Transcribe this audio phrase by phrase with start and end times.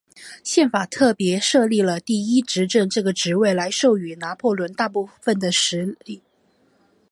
[0.43, 6.23] 宪法特别设立了第一执政这个职位来授予拿破仑大部分的权力。